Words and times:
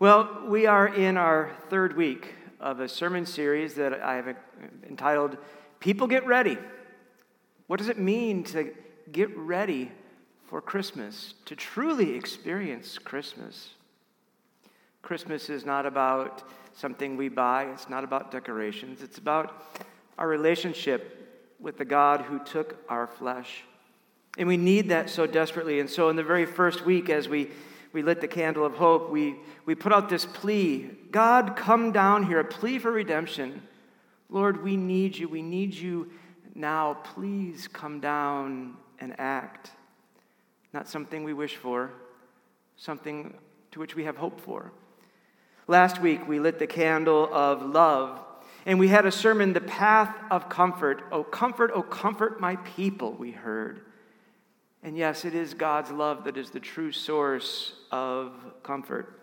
Well, 0.00 0.44
we 0.46 0.64
are 0.64 0.88
in 0.88 1.18
our 1.18 1.50
third 1.68 1.94
week 1.94 2.32
of 2.58 2.80
a 2.80 2.88
sermon 2.88 3.26
series 3.26 3.74
that 3.74 4.00
I 4.00 4.16
have 4.16 4.34
entitled 4.88 5.36
People 5.78 6.06
Get 6.06 6.26
Ready. 6.26 6.56
What 7.66 7.80
does 7.80 7.90
it 7.90 7.98
mean 7.98 8.42
to 8.44 8.72
get 9.12 9.36
ready 9.36 9.92
for 10.46 10.62
Christmas, 10.62 11.34
to 11.44 11.54
truly 11.54 12.14
experience 12.14 12.96
Christmas? 12.96 13.74
Christmas 15.02 15.50
is 15.50 15.66
not 15.66 15.84
about 15.84 16.44
something 16.72 17.18
we 17.18 17.28
buy, 17.28 17.64
it's 17.64 17.90
not 17.90 18.02
about 18.02 18.30
decorations, 18.30 19.02
it's 19.02 19.18
about 19.18 19.66
our 20.16 20.28
relationship 20.28 21.52
with 21.60 21.76
the 21.76 21.84
God 21.84 22.22
who 22.22 22.38
took 22.38 22.82
our 22.88 23.06
flesh. 23.06 23.64
And 24.38 24.48
we 24.48 24.56
need 24.56 24.88
that 24.88 25.10
so 25.10 25.26
desperately. 25.26 25.78
And 25.78 25.90
so, 25.90 26.08
in 26.08 26.16
the 26.16 26.24
very 26.24 26.46
first 26.46 26.86
week, 26.86 27.10
as 27.10 27.28
we 27.28 27.50
we 27.92 28.02
lit 28.02 28.20
the 28.20 28.28
candle 28.28 28.64
of 28.64 28.74
hope, 28.74 29.10
we, 29.10 29.36
we 29.66 29.74
put 29.74 29.92
out 29.92 30.08
this 30.08 30.24
plea 30.24 30.90
God, 31.10 31.56
come 31.56 31.90
down 31.90 32.24
here, 32.24 32.38
a 32.38 32.44
plea 32.44 32.78
for 32.78 32.92
redemption. 32.92 33.62
Lord, 34.28 34.62
we 34.62 34.76
need 34.76 35.18
you. 35.18 35.28
We 35.28 35.42
need 35.42 35.74
you 35.74 36.10
now. 36.54 36.94
Please 37.02 37.66
come 37.66 37.98
down 37.98 38.76
and 39.00 39.18
act. 39.18 39.72
Not 40.72 40.88
something 40.88 41.24
we 41.24 41.32
wish 41.32 41.56
for, 41.56 41.90
something 42.76 43.34
to 43.72 43.80
which 43.80 43.96
we 43.96 44.04
have 44.04 44.16
hope 44.16 44.40
for. 44.40 44.70
Last 45.66 46.00
week, 46.00 46.28
we 46.28 46.38
lit 46.38 46.58
the 46.60 46.66
candle 46.66 47.28
of 47.32 47.62
love, 47.62 48.20
and 48.66 48.78
we 48.78 48.88
had 48.88 49.06
a 49.06 49.12
sermon, 49.12 49.52
The 49.52 49.60
Path 49.60 50.14
of 50.30 50.48
Comfort. 50.48 51.02
Oh, 51.10 51.24
comfort, 51.24 51.72
oh, 51.74 51.82
comfort 51.82 52.40
my 52.40 52.56
people, 52.56 53.12
we 53.12 53.32
heard. 53.32 53.80
And 54.82 54.96
yes, 54.96 55.24
it 55.24 55.34
is 55.34 55.54
God's 55.54 55.90
love 55.90 56.24
that 56.24 56.36
is 56.36 56.50
the 56.50 56.60
true 56.60 56.92
source 56.92 57.74
of 57.90 58.32
comfort. 58.62 59.20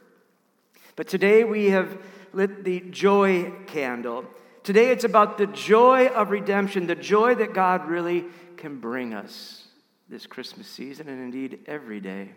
But 0.96 1.08
today 1.08 1.44
we 1.44 1.72
have 1.72 1.98
lit 2.34 2.64
the 2.64 2.82
joy 2.82 3.52
candle. 3.66 4.26
Today 4.64 4.92
it's 4.92 5.04
about 5.04 5.38
the 5.38 5.48
joy 5.48 6.08
of 6.08 6.30
redemption, 6.30 6.88
the 6.88 6.96
joy 6.96 7.36
that 7.36 7.54
God 7.54 7.88
really 7.88 8.26
can 8.58 8.80
bring 8.80 9.14
us 9.14 9.66
this 10.10 10.28
Christmas 10.28 10.68
season 10.68 11.10
and 11.10 11.22
indeed 11.22 11.60
every 11.68 12.00
day. 12.00 12.30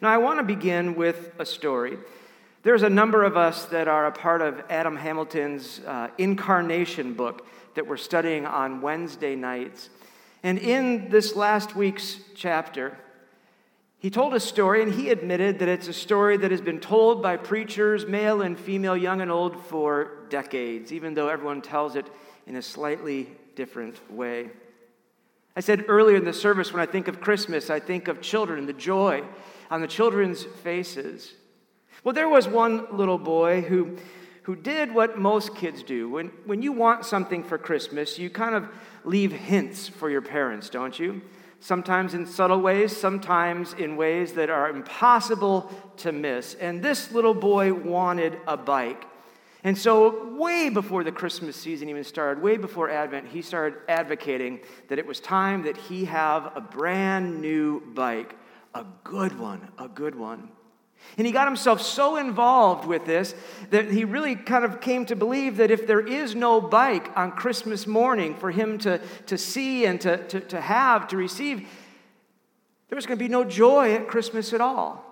Now, 0.00 0.10
I 0.10 0.18
want 0.18 0.38
to 0.38 0.44
begin 0.44 0.94
with 0.94 1.32
a 1.38 1.46
story. 1.46 1.98
There's 2.62 2.82
a 2.82 2.90
number 2.90 3.24
of 3.24 3.36
us 3.36 3.66
that 3.66 3.88
are 3.88 4.06
a 4.06 4.12
part 4.12 4.40
of 4.40 4.62
Adam 4.70 4.96
Hamilton's 4.96 5.80
uh, 5.86 6.08
Incarnation 6.18 7.14
book 7.14 7.46
that 7.74 7.86
we're 7.86 7.96
studying 7.96 8.46
on 8.46 8.80
Wednesday 8.80 9.34
nights. 9.34 9.90
And 10.44 10.58
in 10.58 11.08
this 11.08 11.34
last 11.34 11.74
week's 11.74 12.20
chapter, 12.36 12.98
he 13.98 14.10
told 14.10 14.34
a 14.34 14.40
story, 14.40 14.82
and 14.82 14.92
he 14.92 15.08
admitted 15.08 15.58
that 15.60 15.68
it's 15.68 15.88
a 15.88 15.92
story 15.94 16.36
that 16.36 16.50
has 16.50 16.60
been 16.60 16.80
told 16.80 17.22
by 17.22 17.38
preachers, 17.38 18.06
male 18.06 18.42
and 18.42 18.60
female, 18.60 18.94
young 18.94 19.22
and 19.22 19.30
old, 19.30 19.58
for 19.64 20.18
decades, 20.28 20.92
even 20.92 21.14
though 21.14 21.28
everyone 21.28 21.62
tells 21.62 21.96
it 21.96 22.06
in 22.46 22.56
a 22.56 22.62
slightly 22.62 23.30
different 23.56 23.98
way. 24.12 24.50
I 25.56 25.60
said 25.60 25.86
earlier 25.88 26.18
in 26.18 26.24
the 26.24 26.32
service, 26.34 26.74
when 26.74 26.82
I 26.82 26.92
think 26.92 27.08
of 27.08 27.22
Christmas, 27.22 27.70
I 27.70 27.80
think 27.80 28.06
of 28.06 28.20
children, 28.20 28.66
the 28.66 28.74
joy 28.74 29.24
on 29.70 29.80
the 29.80 29.88
children's 29.88 30.44
faces. 30.44 31.32
Well, 32.02 32.12
there 32.12 32.28
was 32.28 32.46
one 32.46 32.94
little 32.94 33.16
boy 33.16 33.62
who, 33.62 33.96
who 34.44 34.54
did 34.54 34.94
what 34.94 35.18
most 35.18 35.54
kids 35.56 35.82
do. 35.82 36.08
When, 36.08 36.28
when 36.44 36.60
you 36.60 36.72
want 36.72 37.06
something 37.06 37.42
for 37.42 37.56
Christmas, 37.56 38.18
you 38.18 38.28
kind 38.28 38.54
of 38.54 38.68
leave 39.02 39.32
hints 39.32 39.88
for 39.88 40.10
your 40.10 40.20
parents, 40.20 40.68
don't 40.68 40.98
you? 40.98 41.22
Sometimes 41.60 42.12
in 42.12 42.26
subtle 42.26 42.60
ways, 42.60 42.94
sometimes 42.94 43.72
in 43.72 43.96
ways 43.96 44.34
that 44.34 44.50
are 44.50 44.68
impossible 44.68 45.72
to 45.98 46.12
miss. 46.12 46.54
And 46.54 46.82
this 46.82 47.10
little 47.10 47.32
boy 47.32 47.72
wanted 47.72 48.38
a 48.46 48.56
bike. 48.58 49.06
And 49.62 49.78
so, 49.78 50.36
way 50.36 50.68
before 50.68 51.04
the 51.04 51.12
Christmas 51.12 51.56
season 51.56 51.88
even 51.88 52.04
started, 52.04 52.42
way 52.42 52.58
before 52.58 52.90
Advent, 52.90 53.28
he 53.28 53.40
started 53.40 53.78
advocating 53.88 54.60
that 54.88 54.98
it 54.98 55.06
was 55.06 55.20
time 55.20 55.62
that 55.62 55.78
he 55.78 56.04
have 56.04 56.52
a 56.54 56.60
brand 56.60 57.40
new 57.40 57.80
bike, 57.94 58.36
a 58.74 58.84
good 59.04 59.38
one, 59.38 59.70
a 59.78 59.88
good 59.88 60.14
one. 60.14 60.50
And 61.16 61.26
he 61.26 61.32
got 61.32 61.46
himself 61.46 61.80
so 61.80 62.16
involved 62.16 62.86
with 62.86 63.04
this 63.04 63.34
that 63.70 63.90
he 63.90 64.04
really 64.04 64.34
kind 64.34 64.64
of 64.64 64.80
came 64.80 65.06
to 65.06 65.16
believe 65.16 65.58
that 65.58 65.70
if 65.70 65.86
there 65.86 66.00
is 66.00 66.34
no 66.34 66.60
bike 66.60 67.10
on 67.16 67.32
Christmas 67.32 67.86
morning 67.86 68.34
for 68.34 68.50
him 68.50 68.78
to, 68.78 69.00
to 69.26 69.38
see 69.38 69.86
and 69.86 70.00
to, 70.00 70.16
to, 70.28 70.40
to 70.40 70.60
have, 70.60 71.06
to 71.08 71.16
receive, 71.16 71.68
there 72.88 72.96
was 72.96 73.06
going 73.06 73.18
to 73.18 73.24
be 73.24 73.28
no 73.28 73.44
joy 73.44 73.94
at 73.94 74.08
Christmas 74.08 74.52
at 74.52 74.60
all. 74.60 75.04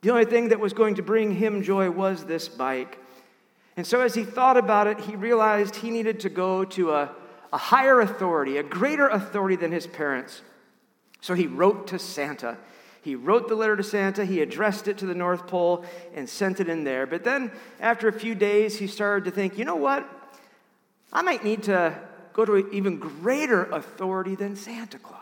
The 0.00 0.10
only 0.10 0.24
thing 0.24 0.48
that 0.48 0.60
was 0.60 0.72
going 0.72 0.96
to 0.96 1.02
bring 1.02 1.32
him 1.32 1.62
joy 1.62 1.90
was 1.90 2.24
this 2.24 2.48
bike. 2.48 2.98
And 3.76 3.86
so 3.86 4.00
as 4.00 4.14
he 4.14 4.24
thought 4.24 4.56
about 4.56 4.88
it, 4.88 5.00
he 5.00 5.14
realized 5.14 5.76
he 5.76 5.90
needed 5.90 6.20
to 6.20 6.28
go 6.28 6.64
to 6.64 6.92
a, 6.92 7.10
a 7.52 7.58
higher 7.58 8.00
authority, 8.00 8.58
a 8.58 8.62
greater 8.62 9.08
authority 9.08 9.56
than 9.56 9.70
his 9.70 9.86
parents. 9.86 10.42
So 11.20 11.34
he 11.34 11.46
wrote 11.46 11.86
to 11.88 11.98
Santa 11.98 12.56
he 13.02 13.14
wrote 13.14 13.48
the 13.48 13.54
letter 13.54 13.76
to 13.76 13.82
Santa, 13.82 14.24
he 14.24 14.40
addressed 14.40 14.88
it 14.88 14.98
to 14.98 15.06
the 15.06 15.14
North 15.14 15.46
Pole, 15.46 15.84
and 16.14 16.28
sent 16.28 16.60
it 16.60 16.68
in 16.68 16.84
there. 16.84 17.06
But 17.06 17.24
then, 17.24 17.52
after 17.80 18.08
a 18.08 18.12
few 18.12 18.34
days, 18.34 18.78
he 18.78 18.86
started 18.86 19.24
to 19.24 19.30
think, 19.30 19.56
you 19.56 19.64
know 19.64 19.76
what? 19.76 20.08
I 21.12 21.22
might 21.22 21.44
need 21.44 21.62
to 21.64 21.98
go 22.32 22.44
to 22.44 22.56
an 22.56 22.68
even 22.72 22.98
greater 22.98 23.64
authority 23.64 24.34
than 24.34 24.56
Santa 24.56 24.98
Claus. 24.98 25.18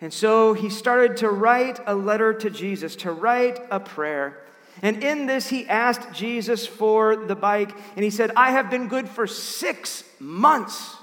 And 0.00 0.12
so 0.12 0.52
he 0.52 0.68
started 0.68 1.18
to 1.18 1.28
write 1.28 1.78
a 1.86 1.94
letter 1.94 2.34
to 2.34 2.50
Jesus, 2.50 2.96
to 2.96 3.12
write 3.12 3.60
a 3.70 3.78
prayer. 3.78 4.42
And 4.80 5.04
in 5.04 5.26
this, 5.26 5.48
he 5.48 5.68
asked 5.68 6.12
Jesus 6.12 6.66
for 6.66 7.14
the 7.14 7.36
bike, 7.36 7.72
and 7.94 8.02
he 8.02 8.10
said, 8.10 8.32
I 8.36 8.52
have 8.52 8.70
been 8.70 8.88
good 8.88 9.08
for 9.08 9.26
six 9.26 10.02
months. 10.18 10.96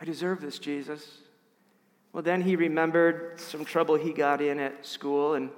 I 0.00 0.04
deserve 0.04 0.40
this, 0.40 0.58
Jesus. 0.58 1.06
Well, 2.14 2.22
then 2.22 2.42
he 2.42 2.54
remembered 2.54 3.40
some 3.40 3.64
trouble 3.64 3.96
he 3.96 4.12
got 4.12 4.40
in 4.40 4.60
at 4.60 4.86
school, 4.86 5.34
and 5.34 5.50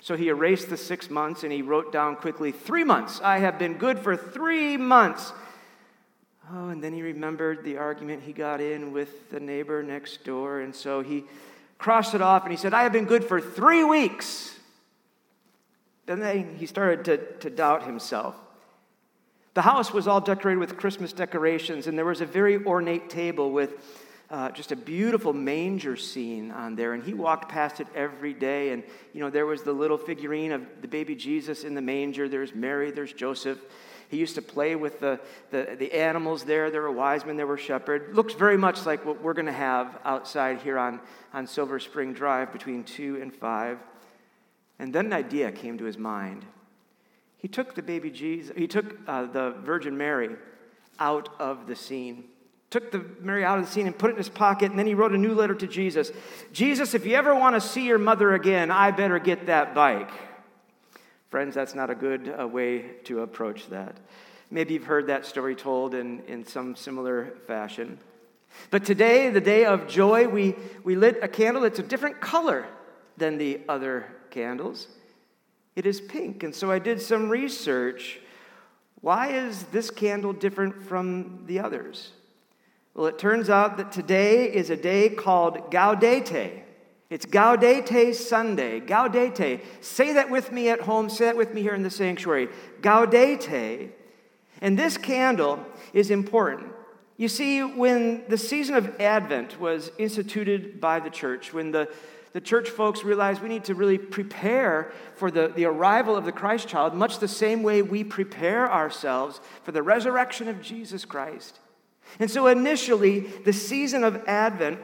so 0.00 0.16
he 0.16 0.28
erased 0.28 0.70
the 0.70 0.76
six 0.76 1.10
months 1.10 1.42
and 1.42 1.52
he 1.52 1.60
wrote 1.60 1.92
down 1.92 2.14
quickly, 2.14 2.52
Three 2.52 2.84
months. 2.84 3.20
I 3.20 3.38
have 3.38 3.58
been 3.58 3.78
good 3.78 3.98
for 3.98 4.16
three 4.16 4.76
months. 4.76 5.32
Oh, 6.52 6.68
and 6.68 6.84
then 6.84 6.92
he 6.92 7.02
remembered 7.02 7.64
the 7.64 7.78
argument 7.78 8.22
he 8.22 8.32
got 8.32 8.60
in 8.60 8.92
with 8.92 9.28
the 9.30 9.40
neighbor 9.40 9.82
next 9.82 10.22
door, 10.22 10.60
and 10.60 10.72
so 10.72 11.00
he 11.02 11.24
crossed 11.78 12.14
it 12.14 12.22
off 12.22 12.44
and 12.44 12.52
he 12.52 12.56
said, 12.56 12.72
I 12.72 12.84
have 12.84 12.92
been 12.92 13.06
good 13.06 13.24
for 13.24 13.40
three 13.40 13.82
weeks. 13.82 14.56
Then 16.06 16.54
he 16.58 16.66
started 16.66 17.04
to, 17.06 17.16
to 17.40 17.50
doubt 17.50 17.86
himself. 17.86 18.36
The 19.54 19.62
house 19.62 19.92
was 19.92 20.06
all 20.06 20.20
decorated 20.20 20.60
with 20.60 20.76
Christmas 20.76 21.12
decorations, 21.12 21.88
and 21.88 21.98
there 21.98 22.04
was 22.04 22.20
a 22.20 22.26
very 22.26 22.64
ornate 22.64 23.10
table 23.10 23.50
with 23.50 23.72
uh, 24.30 24.50
just 24.50 24.72
a 24.72 24.76
beautiful 24.76 25.32
manger 25.32 25.96
scene 25.96 26.50
on 26.50 26.76
there. 26.76 26.94
And 26.94 27.02
he 27.02 27.14
walked 27.14 27.48
past 27.48 27.80
it 27.80 27.86
every 27.94 28.32
day. 28.32 28.70
And, 28.70 28.82
you 29.12 29.20
know, 29.20 29.30
there 29.30 29.46
was 29.46 29.62
the 29.62 29.72
little 29.72 29.98
figurine 29.98 30.52
of 30.52 30.66
the 30.80 30.88
baby 30.88 31.14
Jesus 31.14 31.64
in 31.64 31.74
the 31.74 31.82
manger. 31.82 32.28
There's 32.28 32.54
Mary, 32.54 32.90
there's 32.90 33.12
Joseph. 33.12 33.58
He 34.08 34.16
used 34.16 34.34
to 34.36 34.42
play 34.42 34.76
with 34.76 35.00
the, 35.00 35.20
the, 35.50 35.76
the 35.78 35.92
animals 35.92 36.44
there. 36.44 36.70
There 36.70 36.82
were 36.82 36.92
wise 36.92 37.24
men, 37.24 37.36
there 37.36 37.46
were 37.46 37.58
shepherds. 37.58 38.14
Looks 38.14 38.34
very 38.34 38.56
much 38.56 38.86
like 38.86 39.04
what 39.04 39.22
we're 39.22 39.34
going 39.34 39.46
to 39.46 39.52
have 39.52 39.98
outside 40.04 40.60
here 40.60 40.78
on, 40.78 41.00
on 41.32 41.46
Silver 41.46 41.78
Spring 41.80 42.12
Drive 42.12 42.52
between 42.52 42.84
2 42.84 43.20
and 43.20 43.34
5. 43.34 43.78
And 44.78 44.94
then 44.94 45.06
an 45.06 45.12
idea 45.12 45.52
came 45.52 45.78
to 45.78 45.84
his 45.84 45.98
mind. 45.98 46.44
He 47.38 47.48
took 47.48 47.74
the 47.74 47.82
baby 47.82 48.10
Jesus, 48.10 48.56
he 48.56 48.66
took 48.66 48.96
uh, 49.06 49.26
the 49.26 49.50
Virgin 49.62 49.96
Mary 49.96 50.30
out 50.98 51.28
of 51.38 51.66
the 51.66 51.76
scene 51.76 52.24
took 52.74 52.90
the 52.90 53.04
Mary 53.20 53.44
out 53.44 53.56
of 53.60 53.66
the 53.66 53.70
scene 53.70 53.86
and 53.86 53.96
put 53.96 54.10
it 54.10 54.14
in 54.14 54.16
his 54.16 54.28
pocket, 54.28 54.68
and 54.68 54.76
then 54.76 54.88
he 54.88 54.94
wrote 54.94 55.12
a 55.12 55.16
new 55.16 55.32
letter 55.32 55.54
to 55.54 55.66
Jesus. 55.68 56.10
Jesus, 56.52 56.92
if 56.92 57.06
you 57.06 57.14
ever 57.14 57.32
want 57.32 57.54
to 57.54 57.60
see 57.60 57.86
your 57.86 57.98
mother 57.98 58.34
again, 58.34 58.72
I 58.72 58.90
better 58.90 59.20
get 59.20 59.46
that 59.46 59.76
bike. 59.76 60.10
Friends, 61.30 61.54
that's 61.54 61.76
not 61.76 61.88
a 61.88 61.94
good 61.94 62.34
uh, 62.36 62.48
way 62.48 62.82
to 63.04 63.20
approach 63.20 63.68
that. 63.68 63.96
Maybe 64.50 64.74
you've 64.74 64.86
heard 64.86 65.06
that 65.06 65.24
story 65.24 65.54
told 65.54 65.94
in, 65.94 66.24
in 66.26 66.44
some 66.44 66.74
similar 66.74 67.34
fashion. 67.46 67.96
But 68.72 68.84
today, 68.84 69.30
the 69.30 69.40
day 69.40 69.66
of 69.66 69.86
joy, 69.86 70.26
we, 70.26 70.56
we 70.82 70.96
lit 70.96 71.20
a 71.22 71.28
candle 71.28 71.62
that's 71.62 71.78
a 71.78 71.84
different 71.84 72.20
color 72.20 72.66
than 73.16 73.38
the 73.38 73.60
other 73.68 74.04
candles. 74.30 74.88
It 75.76 75.86
is 75.86 76.00
pink. 76.00 76.42
And 76.42 76.52
so 76.52 76.72
I 76.72 76.80
did 76.80 77.00
some 77.00 77.28
research. 77.28 78.18
Why 79.00 79.28
is 79.28 79.62
this 79.66 79.90
candle 79.90 80.32
different 80.32 80.82
from 80.82 81.44
the 81.46 81.60
others? 81.60 82.10
Well, 82.94 83.06
it 83.06 83.18
turns 83.18 83.50
out 83.50 83.76
that 83.78 83.90
today 83.90 84.44
is 84.44 84.70
a 84.70 84.76
day 84.76 85.08
called 85.08 85.72
Gaudete. 85.72 86.62
It's 87.10 87.26
Gaudete 87.26 88.14
Sunday. 88.14 88.78
Gaudete. 88.80 89.60
Say 89.80 90.12
that 90.12 90.30
with 90.30 90.52
me 90.52 90.68
at 90.68 90.80
home. 90.80 91.10
Say 91.10 91.24
that 91.24 91.36
with 91.36 91.52
me 91.52 91.62
here 91.62 91.74
in 91.74 91.82
the 91.82 91.90
sanctuary. 91.90 92.48
Gaudete. 92.82 93.90
And 94.60 94.78
this 94.78 94.96
candle 94.96 95.64
is 95.92 96.12
important. 96.12 96.72
You 97.16 97.28
see, 97.28 97.62
when 97.62 98.24
the 98.28 98.38
season 98.38 98.76
of 98.76 99.00
Advent 99.00 99.60
was 99.60 99.90
instituted 99.98 100.80
by 100.80 101.00
the 101.00 101.10
church, 101.10 101.52
when 101.52 101.72
the, 101.72 101.88
the 102.32 102.40
church 102.40 102.70
folks 102.70 103.02
realized 103.02 103.42
we 103.42 103.48
need 103.48 103.64
to 103.64 103.74
really 103.74 103.98
prepare 103.98 104.92
for 105.16 105.32
the, 105.32 105.48
the 105.48 105.64
arrival 105.64 106.16
of 106.16 106.24
the 106.24 106.32
Christ 106.32 106.68
child, 106.68 106.94
much 106.94 107.18
the 107.18 107.28
same 107.28 107.64
way 107.64 107.82
we 107.82 108.04
prepare 108.04 108.70
ourselves 108.70 109.40
for 109.64 109.72
the 109.72 109.82
resurrection 109.82 110.46
of 110.46 110.62
Jesus 110.62 111.04
Christ. 111.04 111.58
And 112.18 112.30
so 112.30 112.46
initially, 112.46 113.20
the 113.20 113.52
season 113.52 114.04
of 114.04 114.22
Advent 114.26 114.80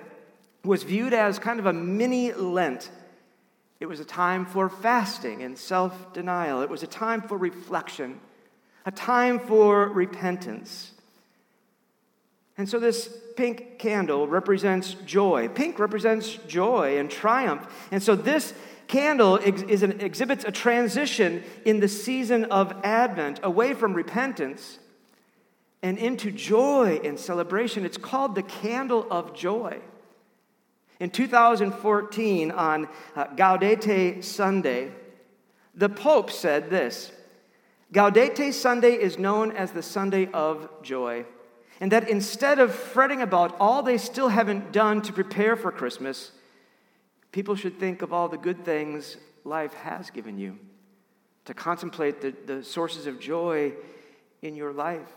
was 0.64 0.82
viewed 0.82 1.14
as 1.14 1.38
kind 1.38 1.58
of 1.58 1.67
a 1.67 1.72
mini 1.72 2.32
Lent. 2.32 2.90
It 3.78 3.87
was 3.87 4.00
a 4.00 4.05
time 4.05 4.44
for 4.44 4.69
fasting 4.69 5.43
and 5.43 5.56
self 5.56 6.12
denial, 6.12 6.62
it 6.62 6.70
was 6.70 6.82
a 6.82 6.87
time 6.87 7.22
for 7.22 7.38
reflection, 7.38 8.20
a 8.84 8.90
time 8.90 9.38
for 9.38 9.88
repentance. 9.88 10.93
And 12.58 12.69
so 12.69 12.78
this 12.78 13.08
pink 13.37 13.78
candle 13.78 14.26
represents 14.26 14.93
joy. 15.06 15.49
Pink 15.49 15.78
represents 15.78 16.34
joy 16.46 16.99
and 16.99 17.11
triumph. 17.11 17.66
And 17.90 18.02
so 18.02 18.14
this 18.14 18.52
candle 18.87 19.38
is 19.38 19.82
an, 19.82 20.02
exhibits 20.02 20.44
a 20.44 20.52
transition 20.52 21.43
in 21.64 21.81
the 21.81 21.88
season 21.88 22.44
of 22.46 22.75
Advent 22.84 23.40
away 23.43 23.73
from 23.73 23.94
repentance 23.94 24.78
and 25.82 25.98
into 25.98 26.30
joy 26.30 27.00
and 27.04 27.18
celebration. 27.18 27.84
It's 27.84 27.96
called 27.96 28.34
the 28.34 28.42
candle 28.42 29.06
of 29.10 29.34
joy. 29.34 29.80
In 30.98 31.10
2014, 31.10 32.50
on 32.50 32.88
uh, 33.16 33.26
Gaudete 33.28 34.22
Sunday, 34.22 34.92
the 35.74 35.88
Pope 35.88 36.30
said 36.30 36.68
this 36.68 37.12
Gaudete 37.92 38.52
Sunday 38.52 38.92
is 38.92 39.18
known 39.18 39.52
as 39.52 39.72
the 39.72 39.82
Sunday 39.82 40.28
of 40.32 40.68
joy 40.82 41.24
and 41.80 41.90
that 41.92 42.08
instead 42.08 42.58
of 42.58 42.74
fretting 42.74 43.22
about 43.22 43.56
all 43.58 43.82
they 43.82 43.96
still 43.96 44.28
haven't 44.28 44.70
done 44.70 45.00
to 45.02 45.12
prepare 45.12 45.56
for 45.56 45.72
Christmas, 45.72 46.30
people 47.32 47.56
should 47.56 47.80
think 47.80 48.02
of 48.02 48.12
all 48.12 48.28
the 48.28 48.36
good 48.36 48.64
things 48.64 49.16
life 49.44 49.72
has 49.72 50.10
given 50.10 50.38
you, 50.38 50.58
to 51.46 51.54
contemplate 51.54 52.20
the, 52.20 52.34
the 52.44 52.62
sources 52.62 53.06
of 53.06 53.18
joy 53.18 53.72
in 54.42 54.54
your 54.54 54.72
life. 54.72 55.08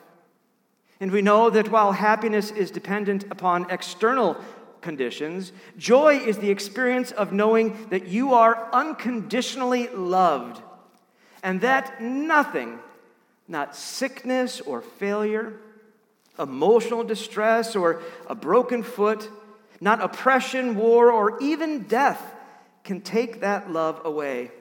And 1.04 1.12
we 1.12 1.22
know 1.22 1.50
that 1.50 1.70
while 1.70 1.92
happiness 1.92 2.50
is 2.50 2.72
dependent 2.72 3.26
upon 3.30 3.70
external 3.70 4.38
conditions, 4.80 5.52
joy 5.78 6.16
is 6.16 6.38
the 6.38 6.50
experience 6.50 7.12
of 7.12 7.34
knowing 7.34 7.88
that 7.90 8.08
you 8.08 8.36
are 8.36 8.70
unconditionally 8.72 9.90
loved 9.90 10.62
and 11.44 11.60
that 11.60 12.02
nothing, 12.02 12.80
not 13.50 13.76
sickness 13.76 14.62
or 14.62 14.82
failure, 14.82 15.60
emotional 16.40 17.04
distress 17.04 17.76
or 17.76 18.02
a 18.28 18.34
broken 18.34 18.82
foot, 18.82 19.30
not 19.82 20.02
oppression, 20.02 20.78
war, 20.78 21.12
or 21.12 21.38
even 21.42 21.84
death 21.84 22.34
can 22.86 23.02
take 23.02 23.42
that 23.42 23.70
love 23.70 24.00
away. 24.06 24.52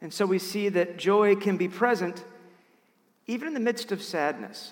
And 0.00 0.14
so 0.14 0.26
we 0.26 0.38
see 0.38 0.68
that 0.68 0.96
joy 0.96 1.34
can 1.34 1.56
be 1.56 1.66
present 1.66 2.22
even 3.26 3.48
in 3.48 3.54
the 3.54 3.58
midst 3.58 3.90
of 3.90 4.00
sadness. 4.00 4.70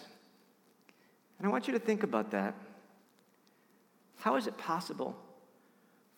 And 1.43 1.49
I 1.49 1.51
want 1.51 1.67
you 1.67 1.73
to 1.73 1.81
think 1.81 2.05
about 2.05 2.31
that. 2.31 2.55
How 4.19 4.37
is 4.37 4.47
it 4.47 4.57
possible 4.57 5.17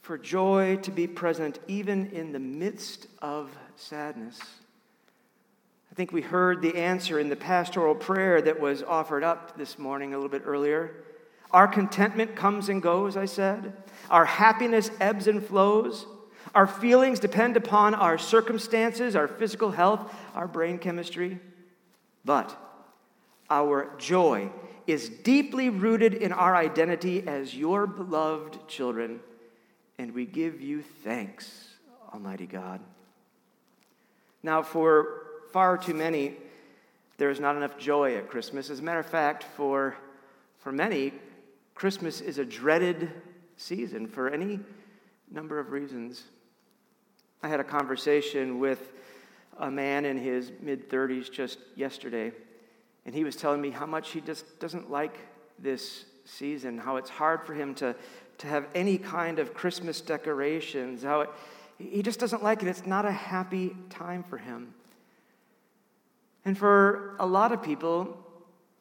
for 0.03 0.19
joy 0.19 0.77
to 0.83 0.91
be 0.91 1.07
present 1.07 1.59
even 1.67 2.11
in 2.11 2.33
the 2.33 2.39
midst 2.39 3.07
of 3.23 3.51
sadness? 3.75 4.39
I 5.91 5.95
think 5.95 6.13
we 6.13 6.21
heard 6.21 6.61
the 6.61 6.77
answer 6.77 7.19
in 7.19 7.31
the 7.31 7.37
pastoral 7.37 7.95
prayer 7.95 8.43
that 8.43 8.61
was 8.61 8.83
offered 8.83 9.25
up 9.25 9.57
this 9.57 9.79
morning 9.79 10.13
a 10.13 10.19
little 10.19 10.29
bit 10.29 10.43
earlier. 10.45 10.95
Our 11.53 11.69
contentment 11.69 12.37
comes 12.37 12.69
and 12.69 12.83
goes, 12.83 13.17
I 13.17 13.25
said. 13.25 13.73
Our 14.11 14.27
happiness 14.27 14.91
ebbs 15.01 15.27
and 15.27 15.43
flows. 15.43 16.05
Our 16.55 16.67
feelings 16.67 17.19
depend 17.19 17.57
upon 17.57 17.95
our 17.95 18.19
circumstances, 18.19 19.17
our 19.17 19.29
physical 19.29 19.71
health, 19.71 20.15
our 20.35 20.47
brain 20.47 20.77
chemistry. 20.77 21.39
But 22.27 22.55
our 23.49 23.91
joy 23.97 24.51
is 24.87 25.09
deeply 25.09 25.71
rooted 25.71 26.15
in 26.15 26.33
our 26.33 26.55
identity 26.55 27.27
as 27.27 27.55
your 27.55 27.87
beloved 27.87 28.69
children, 28.69 29.21
and 29.99 30.13
we 30.15 30.27
give 30.27 30.61
you 30.61 30.83
thanks, 30.83 31.69
Almighty 32.13 32.47
God. 32.47 32.81
Now, 34.43 34.63
for 34.63 35.23
far 35.53 35.79
too 35.79 35.95
many, 35.95 36.35
there 37.17 37.31
is 37.31 37.41
not 37.41 37.57
enough 37.57 37.79
joy 37.79 38.17
at 38.17 38.29
Christmas. 38.29 38.71
As 38.71 38.81
a 38.81 38.83
matter 38.83 38.99
of 38.99 39.07
fact, 39.07 39.45
for, 39.57 39.97
for 40.59 40.73
many, 40.73 41.13
Christmas 41.75 42.21
is 42.21 42.39
a 42.39 42.45
dreaded 42.45 43.11
season 43.57 44.07
for 44.07 44.29
any 44.29 44.61
number 45.31 45.59
of 45.59 45.71
reasons. 45.71 46.25
I 47.43 47.49
had 47.49 47.61
a 47.61 47.65
conversation 47.65 48.59
with 48.59 48.93
a 49.59 49.71
man 49.71 50.05
in 50.05 50.19
his 50.19 50.53
mid 50.61 50.91
30s 50.91 51.31
just 51.31 51.59
yesterday, 51.77 52.33
and 53.07 53.15
he 53.15 53.25
was 53.25 53.37
telling 53.37 53.61
me 53.61 53.71
how 53.71 53.87
much 53.87 54.11
he 54.11 54.21
just 54.21 54.59
doesn't 54.59 54.91
like 54.91 55.19
this 55.59 56.05
season, 56.25 56.79
how 56.79 56.97
it's 56.97 57.11
hard 57.11 57.45
for 57.47 57.55
him 57.55 57.75
to, 57.77 57.95
to 58.39 58.47
have 58.47 58.67
any 58.75 58.99
kind 58.99 59.39
of 59.39 59.55
Christmas 59.55 60.01
decorations, 60.01 61.03
how 61.03 61.21
it, 61.23 61.31
he 61.79 62.03
just 62.03 62.19
doesn't 62.19 62.43
like 62.43 62.63
it. 62.63 62.69
It's 62.69 62.87
not 62.87 63.05
a 63.05 63.13
happy 63.13 63.77
time 63.91 64.23
for 64.23 64.39
him. 64.39 64.75
And 66.45 66.57
for 66.57 67.17
a 67.19 67.27
lot 67.27 67.53
of 67.53 67.63
people, 67.63 68.19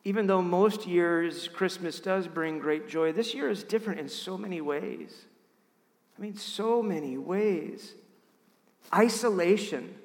even 0.04 0.28
though 0.28 0.42
most 0.42 0.86
years 0.86 1.48
Christmas 1.48 2.00
does 2.00 2.28
bring 2.28 2.60
great 2.60 2.88
joy, 2.90 3.12
this 3.14 3.34
year 3.34 3.50
is 3.50 3.64
different 3.64 4.00
in 4.00 4.10
so 4.10 4.38
many 4.38 4.62
ways. 4.62 5.26
I 6.18 6.22
mean, 6.22 6.36
so 6.36 6.84
many 6.84 7.18
ways. 7.18 7.94
Isolation. 8.94 9.96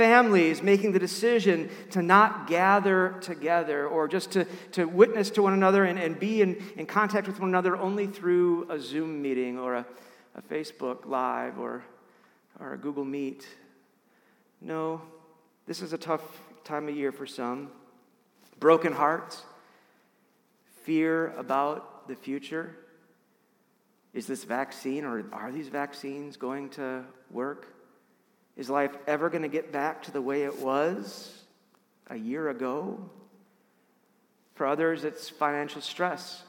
Families 0.00 0.62
making 0.62 0.92
the 0.92 0.98
decision 0.98 1.68
to 1.90 2.00
not 2.00 2.46
gather 2.46 3.16
together 3.20 3.86
or 3.86 4.08
just 4.08 4.30
to, 4.30 4.46
to 4.72 4.86
witness 4.86 5.28
to 5.32 5.42
one 5.42 5.52
another 5.52 5.84
and, 5.84 5.98
and 5.98 6.18
be 6.18 6.40
in, 6.40 6.56
in 6.78 6.86
contact 6.86 7.26
with 7.26 7.38
one 7.38 7.50
another 7.50 7.76
only 7.76 8.06
through 8.06 8.66
a 8.70 8.80
Zoom 8.80 9.20
meeting 9.20 9.58
or 9.58 9.74
a, 9.74 9.86
a 10.36 10.40
Facebook 10.40 11.04
Live 11.04 11.58
or, 11.58 11.84
or 12.58 12.72
a 12.72 12.78
Google 12.78 13.04
Meet. 13.04 13.46
No, 14.62 15.02
this 15.66 15.82
is 15.82 15.92
a 15.92 15.98
tough 15.98 16.22
time 16.64 16.88
of 16.88 16.96
year 16.96 17.12
for 17.12 17.26
some. 17.26 17.70
Broken 18.58 18.94
hearts, 18.94 19.42
fear 20.84 21.34
about 21.36 22.08
the 22.08 22.16
future. 22.16 22.74
Is 24.14 24.26
this 24.26 24.44
vaccine 24.44 25.04
or 25.04 25.26
are 25.30 25.52
these 25.52 25.68
vaccines 25.68 26.38
going 26.38 26.70
to 26.70 27.04
work? 27.30 27.66
Is 28.60 28.68
life 28.68 28.94
ever 29.06 29.30
going 29.30 29.40
to 29.40 29.48
get 29.48 29.72
back 29.72 30.02
to 30.02 30.10
the 30.10 30.20
way 30.20 30.42
it 30.42 30.60
was 30.60 31.32
a 32.08 32.16
year 32.16 32.50
ago? 32.50 33.00
For 34.54 34.66
others, 34.66 35.02
it's 35.02 35.30
financial 35.30 35.80
stress 35.80 36.42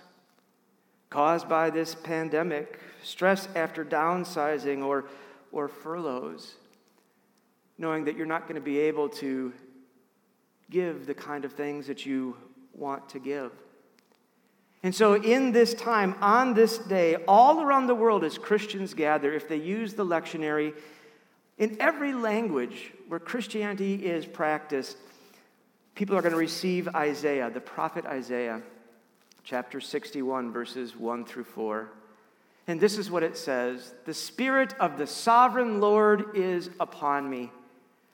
caused 1.09 1.47
by 1.47 1.69
this 1.69 1.95
pandemic, 1.95 2.81
stress 3.01 3.47
after 3.55 3.85
downsizing 3.85 4.83
or, 4.83 5.05
or 5.53 5.69
furloughs, 5.69 6.55
knowing 7.77 8.03
that 8.03 8.17
you're 8.17 8.25
not 8.25 8.41
going 8.41 8.55
to 8.55 8.61
be 8.61 8.79
able 8.79 9.07
to 9.07 9.53
give 10.69 11.05
the 11.05 11.13
kind 11.13 11.45
of 11.45 11.53
things 11.53 11.87
that 11.87 12.05
you 12.05 12.35
want 12.73 13.07
to 13.07 13.19
give. 13.19 13.53
And 14.83 14.93
so, 14.93 15.13
in 15.13 15.53
this 15.53 15.73
time, 15.73 16.15
on 16.19 16.55
this 16.55 16.77
day, 16.77 17.15
all 17.25 17.61
around 17.61 17.87
the 17.87 17.95
world, 17.95 18.25
as 18.25 18.37
Christians 18.37 18.93
gather, 18.93 19.31
if 19.31 19.47
they 19.47 19.55
use 19.55 19.93
the 19.93 20.05
lectionary, 20.05 20.73
in 21.61 21.77
every 21.79 22.13
language 22.13 22.91
where 23.07 23.21
Christianity 23.21 24.05
is 24.05 24.25
practiced, 24.25 24.97
people 25.95 26.17
are 26.17 26.21
going 26.21 26.33
to 26.33 26.37
receive 26.37 26.89
Isaiah, 26.89 27.49
the 27.49 27.61
prophet 27.61 28.05
Isaiah, 28.05 28.61
chapter 29.45 29.79
61, 29.79 30.51
verses 30.51 30.97
1 30.97 31.23
through 31.23 31.45
4. 31.45 31.89
And 32.67 32.81
this 32.81 32.97
is 32.97 33.09
what 33.09 33.23
it 33.23 33.37
says 33.37 33.93
The 34.05 34.13
Spirit 34.13 34.73
of 34.77 34.97
the 34.97 35.07
sovereign 35.07 35.79
Lord 35.79 36.35
is 36.35 36.69
upon 36.81 37.29
me 37.29 37.49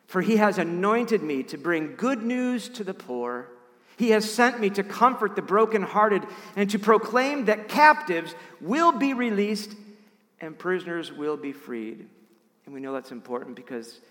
for 0.07 0.21
he 0.21 0.37
has 0.37 0.57
anointed 0.57 1.21
me 1.21 1.43
to 1.43 1.57
bring 1.57 1.95
good 1.95 2.23
news 2.23 2.69
to 2.69 2.83
the 2.83 2.93
poor. 2.93 3.49
He 3.97 4.11
has 4.11 4.31
sent 4.31 4.59
me 4.59 4.69
to 4.71 4.83
comfort 4.83 5.35
the 5.35 5.41
brokenhearted 5.41 6.23
and 6.55 6.69
to 6.69 6.79
proclaim 6.79 7.45
that 7.45 7.67
captives 7.67 8.33
will 8.61 8.93
be 8.93 9.13
released 9.13 9.75
and 10.39 10.57
prisoners 10.57 11.11
will 11.11 11.35
be 11.35 11.51
freed. 11.51 12.07
And 12.67 12.73
we 12.73 12.81
know 12.81 12.91
that's 12.91 13.13
important 13.13 13.55
because 13.55 14.01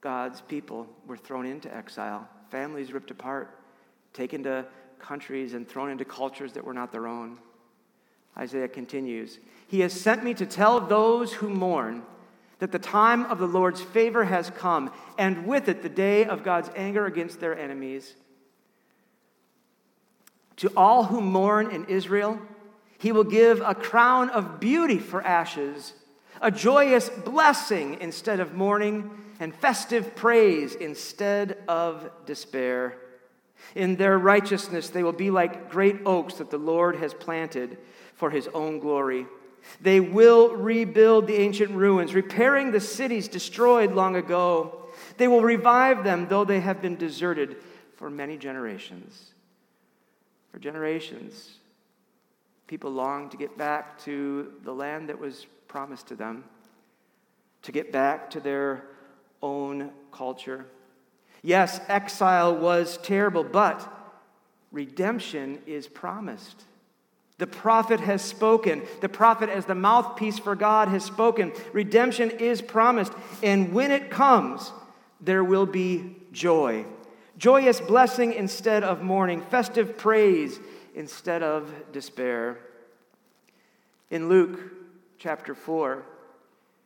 God's 0.00 0.40
people 0.40 0.88
were 1.06 1.18
thrown 1.18 1.44
into 1.44 1.72
exile, 1.72 2.26
families 2.50 2.90
ripped 2.90 3.10
apart, 3.10 3.54
taken 4.14 4.42
to 4.44 4.64
countries 4.98 5.52
and 5.52 5.68
thrown 5.68 5.90
into 5.90 6.06
cultures 6.06 6.54
that 6.54 6.64
were 6.64 6.72
not 6.72 6.90
their 6.90 7.06
own. 7.06 7.36
Isaiah 8.36 8.68
continues 8.68 9.38
He 9.68 9.80
has 9.80 9.92
sent 9.92 10.24
me 10.24 10.32
to 10.34 10.46
tell 10.46 10.80
those 10.80 11.34
who 11.34 11.50
mourn 11.50 12.02
that 12.60 12.72
the 12.72 12.78
time 12.78 13.26
of 13.26 13.38
the 13.38 13.46
Lord's 13.46 13.82
favor 13.82 14.24
has 14.24 14.48
come, 14.48 14.90
and 15.18 15.46
with 15.46 15.68
it 15.68 15.82
the 15.82 15.90
day 15.90 16.24
of 16.24 16.42
God's 16.42 16.70
anger 16.74 17.04
against 17.04 17.40
their 17.40 17.58
enemies. 17.58 18.14
To 20.56 20.72
all 20.74 21.04
who 21.04 21.20
mourn 21.20 21.70
in 21.70 21.84
Israel, 21.86 22.40
he 22.96 23.12
will 23.12 23.24
give 23.24 23.60
a 23.60 23.74
crown 23.74 24.30
of 24.30 24.60
beauty 24.60 24.98
for 24.98 25.22
ashes, 25.22 25.92
a 26.42 26.50
joyous 26.50 27.08
blessing 27.08 27.96
instead 28.00 28.40
of 28.40 28.52
mourning, 28.52 29.10
and 29.40 29.54
festive 29.54 30.14
praise 30.14 30.74
instead 30.74 31.58
of 31.66 32.10
despair. 32.26 32.96
In 33.74 33.96
their 33.96 34.18
righteousness, 34.18 34.88
they 34.88 35.02
will 35.02 35.12
be 35.12 35.30
like 35.30 35.70
great 35.70 36.00
oaks 36.04 36.34
that 36.34 36.50
the 36.50 36.58
Lord 36.58 36.96
has 36.96 37.14
planted 37.14 37.78
for 38.14 38.30
his 38.30 38.48
own 38.54 38.78
glory. 38.78 39.26
They 39.80 40.00
will 40.00 40.54
rebuild 40.54 41.26
the 41.26 41.36
ancient 41.36 41.70
ruins, 41.72 42.14
repairing 42.14 42.70
the 42.70 42.80
cities 42.80 43.28
destroyed 43.28 43.92
long 43.92 44.16
ago. 44.16 44.86
They 45.16 45.28
will 45.28 45.42
revive 45.42 46.04
them, 46.04 46.26
though 46.28 46.44
they 46.44 46.60
have 46.60 46.82
been 46.82 46.96
deserted 46.96 47.56
for 47.96 48.10
many 48.10 48.36
generations. 48.36 49.30
For 50.50 50.58
generations, 50.58 51.56
people 52.66 52.90
long 52.90 53.30
to 53.30 53.36
get 53.36 53.56
back 53.56 53.98
to 54.04 54.52
the 54.64 54.72
land 54.72 55.08
that 55.08 55.18
was 55.18 55.46
promised 55.72 56.08
to 56.08 56.14
them, 56.14 56.44
to 57.62 57.72
get 57.72 57.90
back 57.90 58.28
to 58.28 58.40
their 58.40 58.84
own 59.42 59.90
culture. 60.12 60.66
Yes, 61.40 61.80
exile 61.88 62.54
was 62.54 62.98
terrible, 62.98 63.42
but 63.42 63.90
redemption 64.70 65.60
is 65.66 65.88
promised. 65.88 66.64
The 67.38 67.46
prophet 67.46 68.00
has 68.00 68.20
spoken. 68.20 68.82
The 69.00 69.08
prophet, 69.08 69.48
as 69.48 69.64
the 69.64 69.74
mouthpiece 69.74 70.38
for 70.38 70.54
God, 70.54 70.88
has 70.88 71.06
spoken. 71.06 71.52
Redemption 71.72 72.30
is 72.32 72.60
promised. 72.60 73.14
And 73.42 73.72
when 73.72 73.90
it 73.92 74.10
comes, 74.10 74.70
there 75.22 75.42
will 75.42 75.66
be 75.66 76.16
joy. 76.32 76.84
Joyous 77.38 77.80
blessing 77.80 78.34
instead 78.34 78.84
of 78.84 79.02
mourning, 79.02 79.40
festive 79.40 79.96
praise 79.96 80.60
instead 80.94 81.42
of 81.42 81.72
despair. 81.92 82.58
In 84.10 84.28
Luke 84.28 84.81
chapter 85.22 85.54
4, 85.54 86.02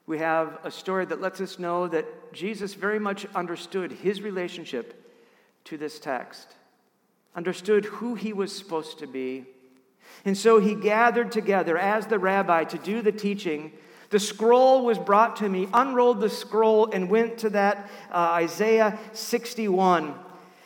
we 0.06 0.18
have 0.18 0.58
a 0.62 0.70
story 0.70 1.06
that 1.06 1.22
lets 1.22 1.40
us 1.40 1.58
know 1.58 1.88
that 1.88 2.34
Jesus 2.34 2.74
very 2.74 2.98
much 2.98 3.24
understood 3.34 3.90
his 3.90 4.20
relationship 4.20 5.10
to 5.64 5.78
this 5.78 5.98
text, 5.98 6.54
understood 7.34 7.86
who 7.86 8.14
he 8.14 8.34
was 8.34 8.54
supposed 8.54 8.98
to 8.98 9.06
be. 9.06 9.46
And 10.26 10.36
so 10.36 10.60
he 10.60 10.74
gathered 10.74 11.32
together 11.32 11.78
as 11.78 12.08
the 12.08 12.18
rabbi 12.18 12.64
to 12.64 12.76
do 12.76 13.00
the 13.00 13.10
teaching. 13.10 13.72
The 14.10 14.20
scroll 14.20 14.84
was 14.84 14.98
brought 14.98 15.36
to 15.36 15.48
me, 15.48 15.66
unrolled 15.72 16.20
the 16.20 16.28
scroll, 16.28 16.90
and 16.92 17.08
went 17.08 17.38
to 17.38 17.50
that 17.50 17.88
uh, 18.12 18.16
Isaiah 18.16 18.98
61. 19.14 20.14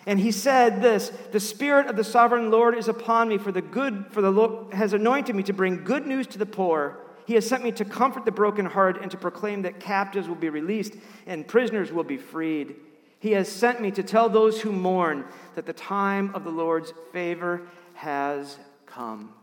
And 0.06 0.18
he 0.18 0.32
said 0.32 0.82
this 0.82 1.12
The 1.30 1.38
Spirit 1.38 1.86
of 1.86 1.94
the 1.94 2.02
sovereign 2.02 2.50
Lord 2.50 2.76
is 2.76 2.88
upon 2.88 3.28
me, 3.28 3.38
for 3.38 3.52
the 3.52 3.62
good, 3.62 4.06
for 4.10 4.22
the 4.22 4.32
Lord 4.32 4.74
has 4.74 4.92
anointed 4.92 5.36
me 5.36 5.44
to 5.44 5.52
bring 5.52 5.84
good 5.84 6.04
news 6.04 6.26
to 6.28 6.38
the 6.38 6.46
poor. 6.46 6.98
He 7.26 7.34
has 7.34 7.46
sent 7.46 7.62
me 7.62 7.72
to 7.72 7.84
comfort 7.84 8.24
the 8.24 8.32
brokenhearted 8.32 9.02
and 9.02 9.10
to 9.10 9.16
proclaim 9.16 9.62
that 9.62 9.80
captives 9.80 10.28
will 10.28 10.34
be 10.34 10.48
released 10.48 10.94
and 11.26 11.46
prisoners 11.46 11.92
will 11.92 12.04
be 12.04 12.16
freed. 12.16 12.76
He 13.18 13.32
has 13.32 13.48
sent 13.48 13.80
me 13.80 13.90
to 13.92 14.02
tell 14.02 14.28
those 14.28 14.60
who 14.60 14.72
mourn 14.72 15.24
that 15.54 15.66
the 15.66 15.72
time 15.72 16.34
of 16.34 16.44
the 16.44 16.50
Lord's 16.50 16.92
favor 17.12 17.62
has 17.94 18.58
come. 18.86 19.34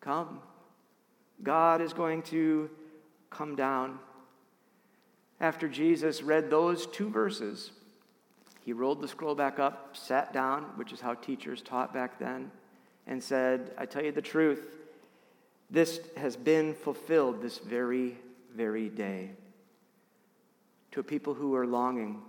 Come. 0.00 0.40
God 1.42 1.80
is 1.80 1.92
going 1.92 2.22
to 2.22 2.70
come 3.30 3.56
down. 3.56 3.98
After 5.38 5.68
Jesus 5.68 6.22
read 6.22 6.48
those 6.48 6.86
two 6.86 7.10
verses, 7.10 7.72
he 8.60 8.72
rolled 8.72 9.02
the 9.02 9.08
scroll 9.08 9.34
back 9.34 9.58
up, 9.58 9.96
sat 9.96 10.32
down, 10.32 10.62
which 10.76 10.92
is 10.92 11.00
how 11.00 11.14
teachers 11.14 11.60
taught 11.60 11.92
back 11.92 12.18
then, 12.18 12.50
and 13.06 13.22
said, 13.22 13.72
I 13.76 13.84
tell 13.84 14.02
you 14.02 14.12
the 14.12 14.22
truth. 14.22 14.66
This 15.70 16.00
has 16.16 16.36
been 16.36 16.74
fulfilled 16.74 17.42
this 17.42 17.58
very, 17.58 18.16
very 18.54 18.88
day. 18.88 19.30
To 20.92 21.00
a 21.00 21.04
people 21.04 21.34
who 21.34 21.54
are 21.54 21.66
longing 21.66 22.22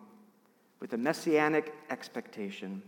with 0.80 0.94
a 0.94 0.98
messianic 0.98 1.74
expectation. 1.90 2.82